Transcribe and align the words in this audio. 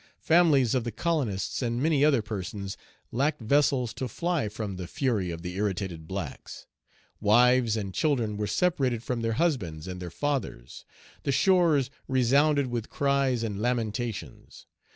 Families 0.23 0.73
of 0.73 0.83
the 0.83 0.91
colonists 0.91 1.61
and 1.61 1.79
many 1.79 2.03
other 2.03 2.23
persons 2.23 2.75
lacked 3.11 3.39
vessels 3.39 3.93
to 3.93 4.07
fly 4.07 4.49
from 4.49 4.75
the 4.77 4.87
fury 4.87 5.29
of 5.29 5.43
the 5.43 5.57
irritated 5.57 6.07
blacks. 6.07 6.65
Wives 7.19 7.77
and 7.77 7.93
children 7.93 8.35
were 8.35 8.47
separated 8.47 9.03
from 9.03 9.21
their 9.21 9.33
husbands 9.33 9.87
and 9.87 10.01
their 10.01 10.09
fathers. 10.09 10.85
Page 11.23 11.43
275 11.43 11.93
The 12.01 12.01
shores 12.03 12.03
resounded 12.07 12.67
with 12.73 12.89
cries 12.89 13.43
and 13.43 13.61
lamentations. 13.61 14.65